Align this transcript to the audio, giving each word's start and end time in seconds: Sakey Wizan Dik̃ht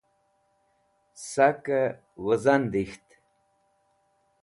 Sakey 1.31 1.87
Wizan 2.23 2.63
Dik̃ht 2.71 3.07